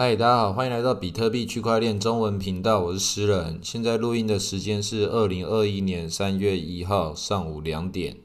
[0.00, 3.58] 嗨，大家好，欢迎来到比特币区块链中文频道，我是诗人。
[3.64, 8.16] 现在录音的时间是二零二一年三月一号上午两点。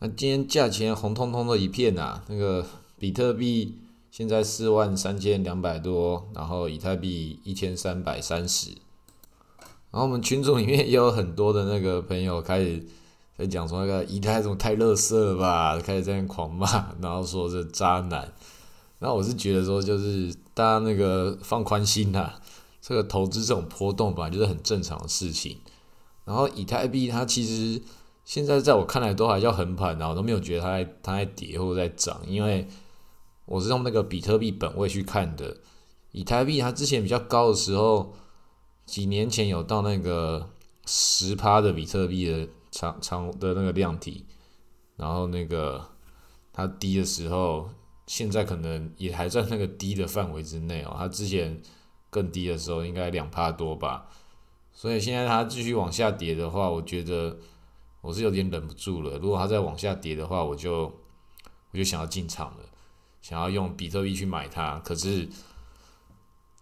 [0.00, 2.66] 那今天价钱红彤彤的一片啊，那个
[2.98, 3.78] 比特币
[4.10, 8.72] 现在四万三千两百多，然后以太币一千三百三十。
[9.90, 12.84] 然后我们群组里面也有很多的那个朋友开始
[13.38, 18.30] 在讲说那个以太怎么太乐色了吧，开始在那狂骂，然后说这渣男。
[19.00, 22.32] 那我是觉得说，就是大家那个放宽心呐，
[22.80, 25.58] 这个投资这种波动本来就是很正常的事情。
[26.24, 27.82] 然后以太币它其实
[28.24, 32.66] 现在在我看来都还叫横盘，然后都没有觉得它在它在跌或者在涨，因为
[33.44, 35.58] 我是用那个比特币本位去看的。
[36.12, 38.14] 以太币它之前比较高的时候，
[38.86, 40.48] 几年前有到那个
[40.86, 44.24] 十趴的比特币的长长的那个量体，
[44.96, 45.88] 然后那个
[46.52, 47.68] 它低的时候。
[48.06, 51.60] 现在可能也还在那个低的范围之内哦，它之前
[52.10, 54.06] 更低的时候应该两帕多吧，
[54.72, 57.38] 所以现在它继续往下跌的话，我觉得
[58.02, 59.18] 我是有点忍不住了。
[59.18, 60.82] 如果它再往下跌的话，我就
[61.70, 62.64] 我就想要进场了，
[63.22, 64.78] 想要用比特币去买它。
[64.80, 65.26] 可是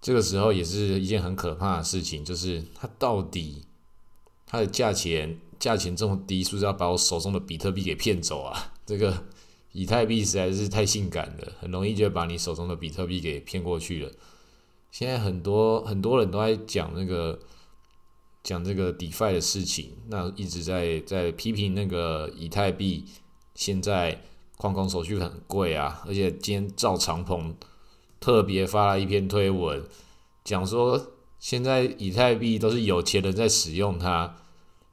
[0.01, 3.65] 这个时候也是一件很可怕的事情，就是它到底
[4.47, 8.73] 它的价钱价钱这么低，是不是要把我手中的比特币给骗走啊？
[8.87, 9.25] 这个。
[9.73, 14.13] 以太币实在是太性感了，很容易就把你手中的比特币给骗过去了。
[14.91, 17.39] 现在很多很多人都在讲那个
[18.43, 23.07] 讲这个 DeFi 的事情，那一直在在批评那个以太币
[23.55, 24.23] 现在
[24.59, 27.57] 矿工手续很贵啊，而且今天赵长鹏
[28.21, 29.83] 特别发了一篇推文，
[30.45, 34.37] 讲说现在以太币都是有钱人在使用它。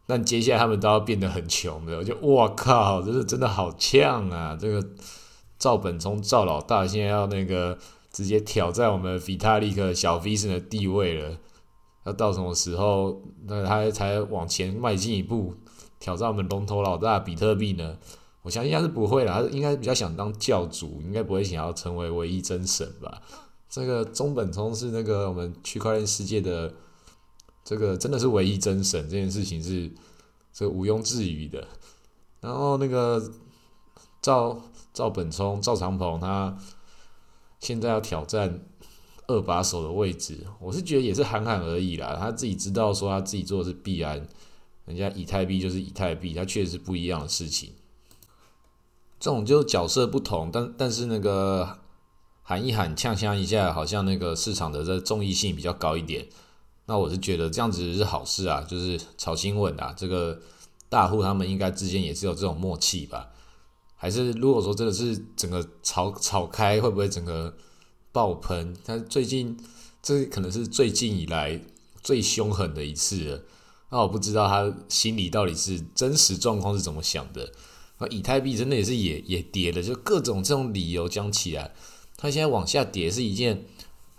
[0.10, 4.58] 但接下来他们都要变得很穷的，我就哇靠，这是真的好呛啊！
[4.60, 4.84] 这个
[5.60, 7.78] 赵本聪赵老大现在要那个
[8.12, 11.38] 直接挑战我们 Vitalik 小 V 神的地位了，
[12.06, 15.54] 要到什么时候那他才往前迈进一步，
[16.00, 17.96] 挑战我们龙头老大比特币呢？
[18.42, 23.22] 我相信他是不会啦，他应该比较想当教主，应该不会想要成为唯一真神吧？
[23.70, 26.74] 这个中本聪是那个我们区块链世界的。
[27.64, 29.92] 这个真的是唯一真神，这件事情是
[30.52, 31.68] 这毋庸置疑的。
[32.42, 33.32] 然后那个
[34.22, 34.62] 赵
[34.94, 36.58] 赵本聪、赵长鹏，他
[37.60, 38.62] 现在要挑战
[39.28, 42.16] 二把手的位置，我是觉得也是喊喊而已啦。
[42.20, 44.28] 他自己知道说他自己做的是币安，
[44.86, 47.74] 人家以太币就是以太币，它确实是不一样的事情。
[49.20, 51.78] 这种就角色不同，但但是那个
[52.42, 56.26] 喊一喊、呛呛一下，好像那个市场的这综艺性比较高一点。
[56.90, 60.42] 那我是觉得这样子是好事啊，就是炒新闻啊，这个
[60.90, 63.30] 大户他们应该之间也是有这种默契吧？
[63.96, 67.56] 还是如果说真的是整个炒炒开，会不会整个
[68.12, 68.76] 爆喷？
[68.84, 69.56] 但最近
[70.02, 71.62] 这可能是最近以来
[72.02, 73.44] 最凶狠的一次了。
[73.92, 77.52] 那我不知道他心里到底是真实状况是怎么想的。
[78.00, 81.72] 那以太币真的也是也也跌了，就各种这种理由讲起来，
[82.18, 83.68] 它现在往下跌是一件。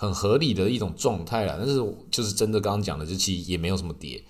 [0.01, 1.75] 很合理的一种状态啦，但是
[2.11, 4.25] 就是真的刚刚讲的，就其实也没有什么跌。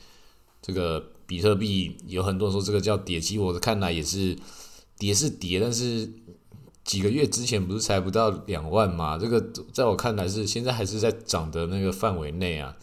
[0.61, 4.37] 这个比特币有很多人说这个叫跌，其实我看来也是
[4.99, 6.11] 跌是跌，但是
[6.83, 9.17] 几个月之前不是才不到两万嘛？
[9.17, 9.41] 这个
[9.73, 12.77] 在我看来是现在还是在涨的那个范围内啊。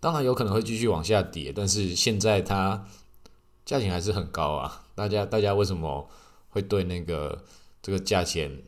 [0.00, 2.88] 当然有可能会继续往下跌，但是现在它
[3.64, 4.82] 价钱还是很高啊。
[4.96, 6.10] 大家大家为什么
[6.48, 7.44] 会对那个
[7.80, 8.64] 这个价钱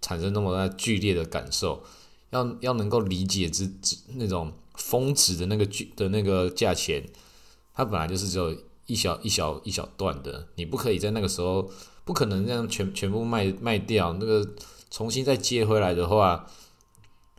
[0.00, 1.84] 产生那么大剧烈的感受？
[2.34, 7.08] 要要能够理解之之那种峰值的那个巨的那个价钱，
[7.72, 8.54] 它本来就是只有
[8.86, 11.70] 一小一小一小段的，你不可以在那个时候
[12.04, 14.46] 不可能这样全全部卖卖掉，那个
[14.90, 16.46] 重新再接回来的话，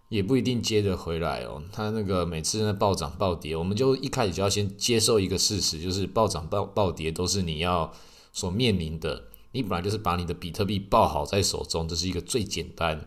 [0.08, 1.62] 也不一定接得回来哦。
[1.74, 7.92] 它那个每次那暴涨暴跌，我们就一开始就要先接受一个事实，就是暴涨暴暴跌都是你要
[8.32, 9.26] 所面临的。
[9.52, 13.06] 你本来就是把你的比特币抱好在手中，这是一个最简单。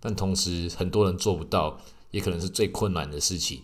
[0.00, 3.62] 但同时，很多人做不到，也可能是最困难的事情。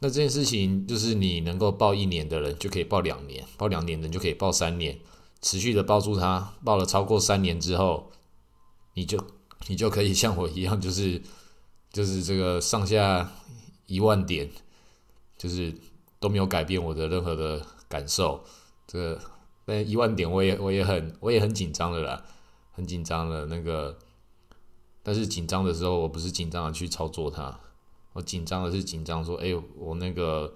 [0.00, 4.98] 那这件事情就是你能够报一年的人，就可以报两年；报两年的人就可以报三年，
[5.40, 6.54] 持续的抱住它。
[6.64, 8.10] 报了超过三年之后，
[8.94, 9.24] 你就
[9.68, 11.22] 你就可以像我一样，就是
[11.92, 13.30] 就是这个上下
[13.86, 14.50] 一万点，
[15.38, 15.72] 就是
[16.18, 18.44] 都没有改变我的任何的感受。
[18.88, 19.20] 这个
[19.66, 22.24] 那一万点，我也我也很我也很紧张的啦，
[22.72, 23.96] 很紧张的那个。
[25.02, 27.58] 但是紧张的时候，我不是紧张的去操作它，
[28.12, 30.54] 我紧张的是紧张说，哎，我那个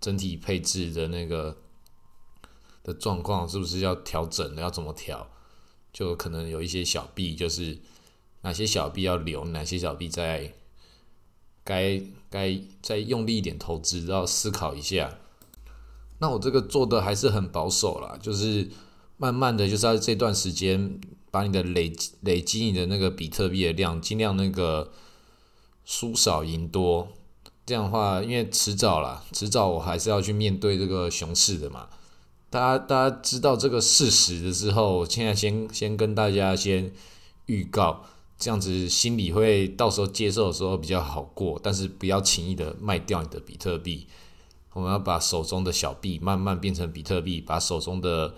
[0.00, 1.56] 整体配置的那个
[2.82, 4.56] 的状况是不是要调整？
[4.56, 5.28] 要怎么调？
[5.92, 7.78] 就可能有一些小币，就是
[8.40, 10.52] 哪些小币要留，哪些小币在
[11.62, 15.18] 该该再用力一点投资，要思考一下。
[16.18, 18.70] 那我这个做的还是很保守啦，就是
[19.16, 21.00] 慢慢的就是在这段时间
[21.34, 24.92] 把你的累积累积你的那个比特币的量，尽量那个
[25.84, 27.08] 输少赢多。
[27.66, 31.88] 这样的话，因为迟早啦，迟早我还是要去面对这个熊市的嘛。
[32.50, 36.92] 大家大家知道这个事实的时候，现在先先跟大家先
[37.46, 38.04] 预告，
[38.38, 41.58] 这样子心里会到时候接受的时候比较好过。
[41.60, 44.06] 但是不要轻易的卖掉你的比特币，
[44.74, 48.34] 我们要把手中的小币慢慢变成比特币，把手中的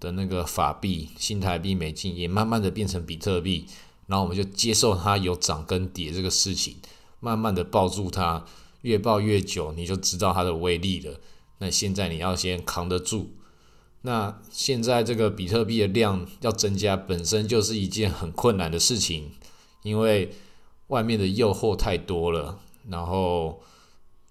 [0.00, 3.66] 的那个法币、新台币、美金也慢慢的变成比特币，
[4.06, 6.76] 然后我们就接受它有涨跟跌这个事情，
[7.20, 8.44] 慢慢的抱住它。
[8.82, 11.18] 越抱越久，你就知道它的威力了。
[11.58, 13.32] 那现在你要先扛得住。
[14.02, 19.32] 那现在这个比特币的量要增加，本身就是一件很困难的事情，
[19.82, 20.30] 因为
[20.88, 23.60] 外面的诱惑太多了，然后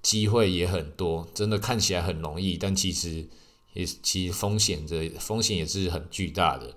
[0.01, 1.27] 机会也很多。
[1.33, 3.27] 真的看起来很容易，但其实
[3.75, 6.75] 也其实风险的风险也是很巨大的。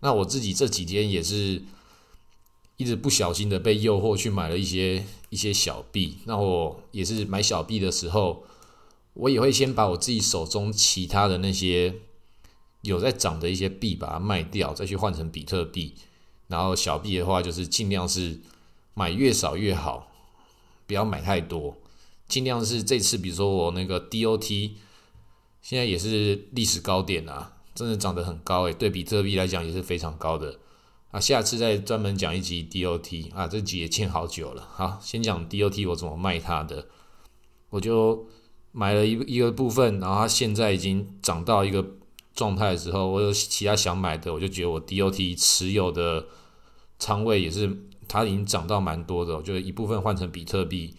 [0.00, 1.62] 那我自己这几天也是。
[2.78, 8.44] 一直不小心的被诱惑去买了一些一些小币，那我也是买小币的时候，
[9.12, 11.94] 我也会先把我自己手中其他的那些
[12.80, 15.94] 有在涨的一些币把它卖掉，再去换成比特币。
[16.48, 18.40] 然后小币的话，就是尽量是
[18.94, 20.10] 买越少越好，
[20.88, 21.76] 不要买太多，
[22.26, 24.72] 尽量是这次比如说我那个 DOT
[25.62, 30.58] 现在也是历史高点啊，真的涨得很高诶，对比特币来讲也是非常高的。
[31.12, 34.68] 啊，下次再专门讲一集 DOT 啊，这集也欠好久了。
[34.74, 36.88] 好，先讲 DOT 我怎么卖它的。
[37.70, 38.26] 我就
[38.72, 41.86] 买了一一个部分，然后它现在已经涨到一个
[42.34, 46.26] 状态的时候，我有其他想买的，我就觉得我 DOT 持有的
[46.98, 47.70] 仓位也是
[48.08, 50.96] 它已经涨到蛮多的，我就一部分换成比特币，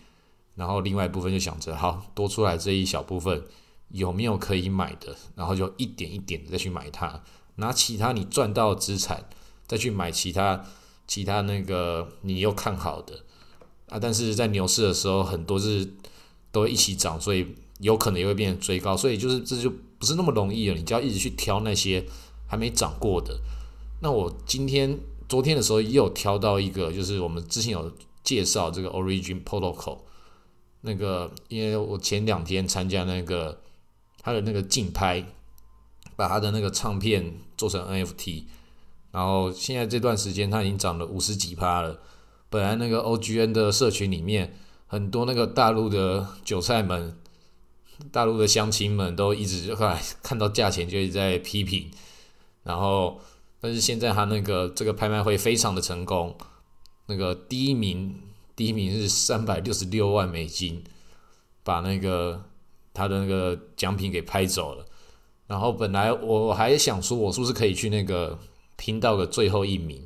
[0.56, 3.44] 然后另外一部分就想着，好多出来这一小部分
[3.93, 7.23] 有没有可以买的，然后就一点一点的再去买它，
[7.55, 9.27] 拿其他你赚到资产。
[9.65, 10.61] 再去买其他
[11.07, 13.23] 其他那个你又看好的
[13.87, 15.89] 啊，但是在牛市的时候，很多是
[16.51, 20.75] 都会一起涨，所以有可能也会变成追高，所以就是这就不是那么容易了。
[20.75, 22.05] 你就要一直去挑那些
[22.45, 23.39] 还没涨过的。
[24.01, 24.99] 那我今天
[25.29, 27.89] 昨天的时候也有挑到一个，就是我们之前有
[28.21, 29.99] 介绍这个 Origin Protocol，
[30.81, 33.61] 那个因为我前两天参加那个
[34.23, 35.23] 他的那个竞拍，
[36.15, 38.45] 把他的那个唱片做成 NFT。
[39.11, 41.99] 然后现在这段时间，他已经涨了五十几趴了。
[42.49, 44.55] 本来那个 OGN 的社群里面，
[44.87, 47.17] 很多那个大陆的韭菜们、
[48.11, 51.91] 大陆的乡亲们都一直就来看到价钱就一直在批评。
[52.63, 53.19] 然后，
[53.59, 56.37] 但是现在他那个这个拍卖会非常的成功，
[57.07, 58.19] 那个第一名
[58.55, 60.83] 第一名是三百六十六万美金，
[61.63, 62.45] 把那个
[62.93, 64.85] 他的那个奖品给拍走了。
[65.47, 68.39] 然后本来我还想说，我是不是可以去那个。
[68.75, 70.05] 拼到个最后一名，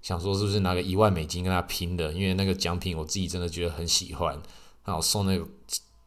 [0.00, 2.12] 想说是不是拿个一万美金跟他拼的？
[2.12, 4.36] 因为那个奖品我自己真的觉得很喜欢，
[4.84, 5.46] 然后送那个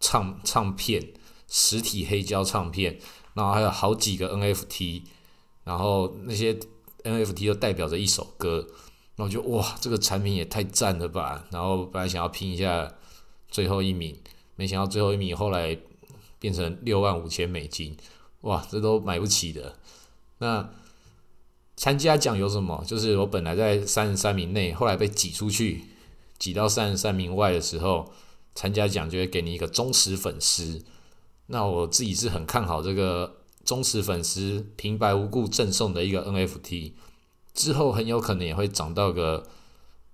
[0.02, 1.14] 唱唱片，
[1.48, 3.00] 实体黑胶唱片，
[3.36, 5.04] 然后还有好几个 NFT，
[5.64, 6.60] 然后那些
[7.04, 8.68] NFT 都代表着一首歌，
[9.16, 11.46] 然后就哇，这个产品也太赞了吧！
[11.52, 12.92] 然后本来想要拼一下
[13.50, 14.20] 最后一名，
[14.56, 15.78] 没想到最后一名后来
[16.40, 17.96] 变成六万五千美金，
[18.42, 19.76] 哇，这都买不起的。
[20.40, 20.70] 那
[21.76, 22.84] 参加奖有什么？
[22.88, 25.86] 就是我本来在三十三名内，后来被挤出去，
[26.38, 28.12] 挤到三十三名外的时候，
[28.56, 30.84] 参加奖就会给你一个忠实粉丝。
[31.48, 36.94] 那我自己是很看好这个忠实粉丝平白无故赠送的一个 NFT，
[37.54, 39.48] 之后很有可能也会涨到个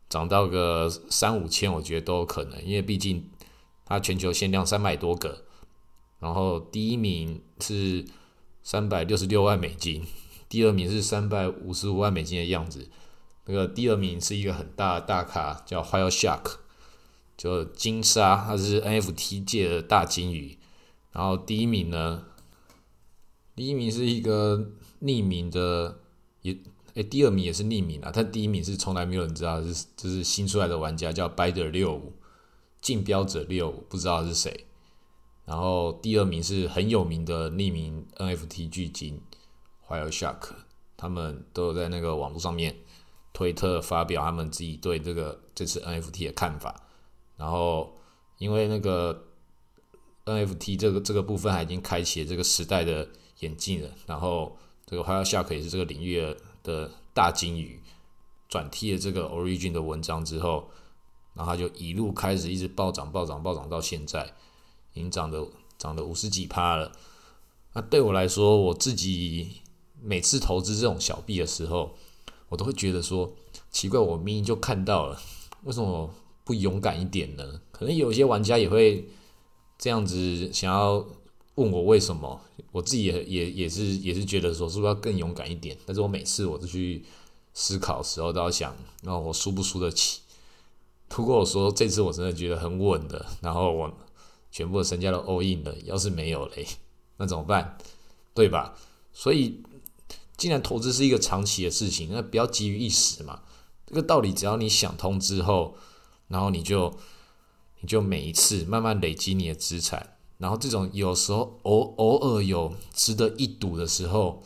[0.07, 3.29] 涨到个三五千，我觉得都有可能，因为毕竟
[3.85, 5.43] 它全球限量三百多个，
[6.25, 8.03] 然后第一名是
[8.63, 10.03] 三百六十六万美金。
[10.49, 12.89] 第二名是三百五十五万美金的样子，
[13.45, 16.55] 那个第二名是一个很大的大咖，叫 While Shark，
[17.37, 20.57] 就金鲨，他是 NFT 界的大金鱼。
[21.11, 22.25] 然后第一名呢，
[23.55, 25.99] 第一名是一个匿名的，
[26.41, 26.57] 也
[26.95, 32.13] 诶，第二名也是匿名啊，但第一名是从来没有人知道是，就是新出来的玩家叫 Bider 六五，
[32.81, 34.65] 竞标者六五，不知道是谁。
[35.45, 39.21] 然后第二名是很有名的匿名 NFT 巨鲸。
[39.87, 40.49] 还有 Shark，
[40.97, 42.75] 他们都有在那个网络上面
[43.33, 46.87] 推特发表他们自己对这个这次 NFT 的看法。
[47.37, 47.95] 然后
[48.39, 49.27] 因为那个
[50.25, 53.07] NFT 这个这个部分还已经开启了这个时代的
[53.41, 53.89] 眼镜了。
[54.07, 57.79] 然后这个 h 有 Shark 也是这个领域的大金鱼，
[58.49, 60.71] 转贴了这个 Origin 的文章之后，
[61.35, 64.33] 然后他就一路开始一直暴涨、暴涨、暴涨到现在，
[64.95, 65.45] 已经涨的
[65.77, 66.91] 涨了五十几趴了。
[67.73, 69.61] 那对我来说，我自己
[70.01, 71.95] 每次投资这种小币的时候，
[72.49, 73.31] 我都会觉得说，
[73.69, 75.21] 奇怪，我明明就看到了，
[75.63, 76.09] 为什么
[76.43, 77.61] 不勇敢一点呢？
[77.71, 79.07] 可能有些玩家也会
[79.77, 81.05] 这样子想要
[81.55, 82.39] 问我为什么，
[82.71, 85.77] 我自己也也也是也是觉得说，是不是要更勇敢一点？
[85.85, 87.03] 但是我每次我都去
[87.53, 90.21] 思考的时候，都要想，那我输不输得起？
[91.15, 93.93] 如果我说这次我真的觉得很稳的，然后我
[94.55, 96.65] 全部的身家都 all in 了，要是没有嘞？
[97.17, 97.77] 那怎么办？
[98.33, 98.73] 对吧？
[99.11, 99.61] 所以，
[100.37, 103.41] 既然投资是一个长期的事情，那不要急于一时嘛。
[103.85, 105.75] 这个道理，只要你想通之后，
[106.29, 106.97] 然后你就
[107.81, 114.41] 你就每一次慢慢累积你的资产，然后这种有时候偶偶尔有值得一赌的时候，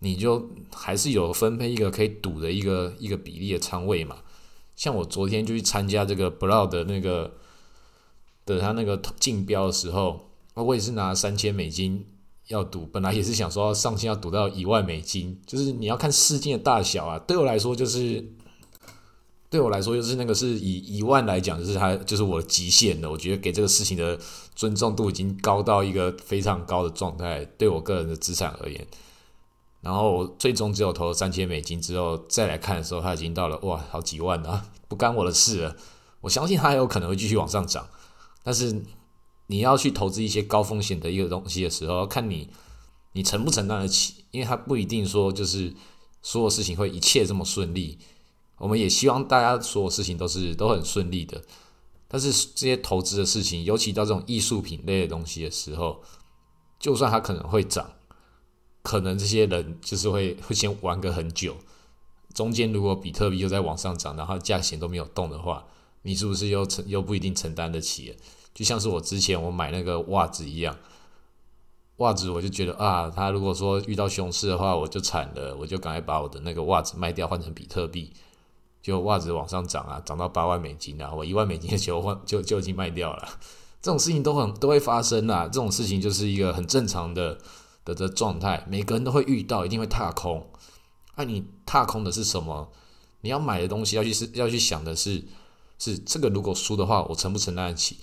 [0.00, 4.18] 你就还是有分配一个可以赌的一个一个比例的仓位嘛。
[4.76, 7.38] 像我昨天就去参加这个 Brow 的那个
[8.56, 10.24] 的他那个竞标的时候。
[10.60, 12.04] 我也是拿三千美金
[12.48, 17.16] 要赌，本来也是想说上限要赌到一万美金，就是你要看事件的大小啊。
[17.20, 18.28] 对我来说，就是
[19.48, 23.08] 对我来说，就是那个是以一万来讲，就是它就是我的极限了。
[23.08, 24.18] 我觉得给这个事情的
[24.56, 28.84] 尊重度已经高到一个非常高的状态，对我个人的资产而言。
[29.80, 35.76] 然后我最终只有投了三千美金之后再来看的时候，它已经到了哇好几万了，不干我的事了。
[36.20, 37.86] 我相信它还有可能会继续往上涨，
[38.48, 38.82] 但是。
[39.50, 42.50] 你要去投资一些高风险的一个东西的时候，看你
[43.12, 45.72] 你承不承担得起，因为它不一定说就是
[46.20, 47.96] 所有事情会一切这么顺利。
[48.58, 51.42] 我们也希望大家所有事情都是都很顺利的，
[52.08, 56.02] 但是这些投资的事情，尤其到这种艺术品类的东西的时候，
[56.78, 57.92] 就算它可能会涨，
[58.82, 61.56] 可能这些人就是会会先玩个很久，
[62.34, 65.64] 中间如果比特币又在往上涨，然后价钱都没有动的话，
[66.02, 68.14] 你是不是又承又不一定承担得起？
[68.58, 70.76] 就像是我之前我买那个袜子一样，
[71.98, 78.12] 袜子我就觉得啊，他如果说遇到熊市的话，我就惨了，我就赶快把我的那个袜子卖掉，换成比特币，
[78.82, 83.28] 就袜子往上涨啊，涨到八万美金啊，我一万美金的球换就就已经卖掉了。
[83.80, 87.38] 这种事情都很都会发生啊，这种事情就是一个很正常的
[87.84, 90.44] 的的状态，每个人都会遇到，一定会踏空。
[91.14, 92.72] 那你踏空的是什么？
[93.20, 95.22] 你要买的东西要去是要去想的是，
[95.78, 97.98] 是这个如果输的话，我承不承担得起？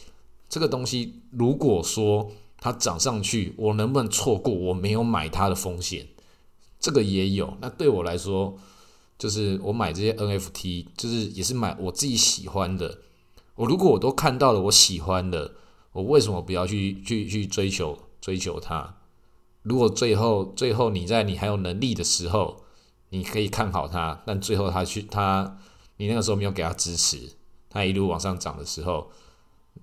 [0.55, 2.31] 这个东西，如果说
[2.61, 6.07] 它涨上去，我能不能错过我没有买它的风险？
[6.79, 7.57] 这个也有。
[7.59, 8.57] 那对我来说，
[9.19, 12.99] 就是我买这些 NFT，就是也是买我自己喜欢的。
[13.55, 15.55] 我如果我都看到了我喜欢的，
[15.91, 18.95] 我为什么不要去去去追求追求它？
[19.61, 22.63] 如果最后最后你在你还有能力的时候，
[23.09, 25.57] 你可以看好它，但最后它去它，
[25.97, 27.33] 你那个时候没有给它支持，
[27.69, 29.11] 它一路往上涨的时候。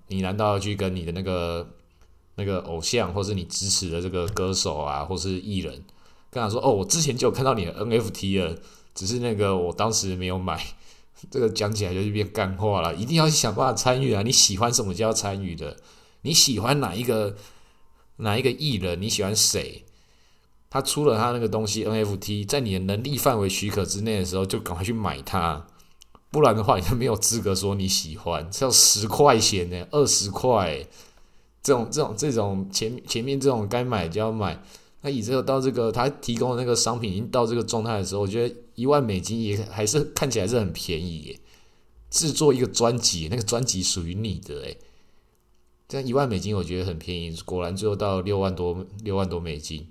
[0.08, 1.68] 你难道要去跟你的那个
[2.36, 5.72] 那个偶像，或是你支持的这个歌手啊，或是艺人，
[6.30, 8.56] 跟他说：“哦，我之前就有看到你的 NFT 了，
[8.94, 10.62] 只是那个我当时没有买。
[11.30, 12.94] ”这个讲起来就是变干话了。
[12.94, 14.22] 一定要想办法参与啊！
[14.22, 15.76] 你喜欢什么就要参与的。
[16.22, 17.36] 你喜欢哪一个
[18.16, 19.00] 哪一个艺人？
[19.00, 19.84] 你喜欢谁？
[20.68, 25.66] 他出了他那个东西 NFT，在你的能力范围许可之内的时候，就赶快去买它。
[26.32, 28.48] 不然的话，你就没有资格说你喜欢。
[28.62, 30.84] 要十块钱呢，二十块，
[31.62, 34.60] 这种、这种、这种前前面这种该买就要买。
[35.02, 41.38] 那以这个到这个他提供的那个商品已经到这个状态的时候，我觉得一万美金也还是看起来是很便宜耶。
[42.08, 44.78] 制作一个专辑，那个专辑属于你的诶，
[45.86, 47.36] 这样一万美金我觉得很便宜。
[47.44, 49.86] 果然最后到六万多六万多美金，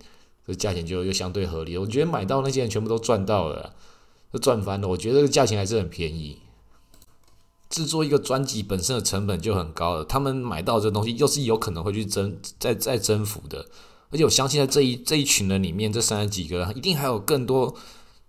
[0.48, 1.78] 这价钱就又相对合理。
[1.78, 3.76] 我觉得买到那些人全部都赚到了。
[4.32, 6.40] 都赚翻了，我觉得这个价钱还是很便宜。
[7.70, 13.66] 制作一个专辑本身的成本就很高了，他们买到这东西又是有可能会去征、再再征服的。
[14.10, 17.74] 而且我相信在这一这一群人里面，这三十几个一定还有更多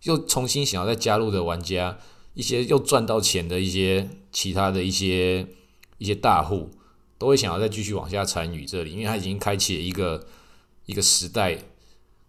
[0.04, 1.98] 又重新想要再加入的玩家，
[2.34, 5.46] 一些又赚到钱的一些其他的一些
[5.98, 6.70] 一些大户，
[7.18, 10.24] 都会想要再继续往下参与这里，因为他已经开启了一个
[10.86, 11.58] 一个时代。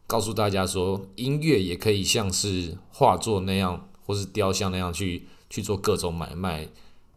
[0.06, 6.68] 告诉大家说，音乐也可以像是画作那样，或是雕像那样去去做各种买卖。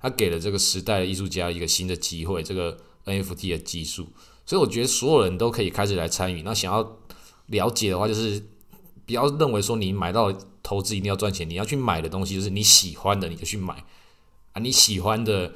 [0.00, 4.06] 他给了这个时代的艺术家一个新的机会，这个 NFT 的技术。
[4.44, 6.42] 所以我觉得所有人都可以开始来参与。
[6.42, 6.98] 那想要
[7.46, 8.46] 了解的话，就是
[9.04, 13.84] 不要认为说你买到投资一定要赚钱，你要去买的东西就是你喜欢的，你就去买
[14.52, 14.60] 啊。
[14.60, 15.54] 你喜欢的，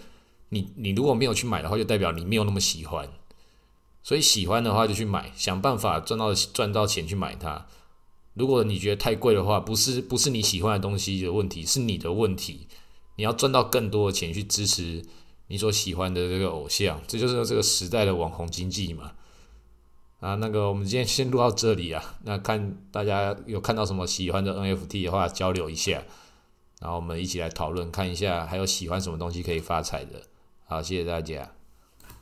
[0.49, 3.09] 你你如果没有去买的话，就代表你没有那么喜欢。
[4.03, 7.67] 所以喜欢的话就去买，想办法赚到赚到钱去买它。
[8.35, 12.69] 如果你觉得太贵的话，不是不是你喜欢的东西的问题，是你的问题。
[13.17, 15.05] 你要赚到更多的钱去支持
[15.49, 19.13] 你所喜欢的这个偶像，这就是这个时代的网红经济嘛。
[20.21, 26.03] 啊，那个我们今天先录到这里啊，那看大家有看到什么喜欢的 NFT 的话，交流一下，
[26.81, 30.23] 然后我们一起来讨论，看一下还有喜欢什么东西可以发财的。
[30.67, 31.60] 好，谢谢大家。